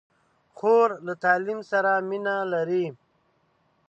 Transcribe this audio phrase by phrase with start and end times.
[0.57, 2.85] خور له تعلیم سره مینه لري.